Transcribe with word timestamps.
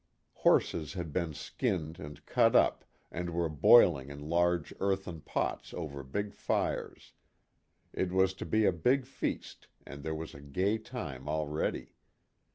Horses 0.37 0.93
had 0.93 1.13
been 1.13 1.35
skinned 1.35 1.99
and 1.99 2.25
cut 2.25 2.55
up 2.55 2.83
aiad 3.13 3.29
were 3.29 3.49
boiling 3.49 4.09
in 4.09 4.19
large 4.27 4.73
earthen 4.79 5.21
pots 5.21 5.75
over 5.75 6.01
big 6.01 6.33
fires 6.33 7.13
it 7.93 8.11
was 8.11 8.33
to 8.33 8.45
be 8.47 8.65
a 8.65 8.71
big 8.71 9.05
feast 9.05 9.67
and 9.85 10.01
there 10.01 10.15
was 10.15 10.33
a 10.33 10.41
gay 10.41 10.79
time 10.79 11.29
already. 11.29 11.93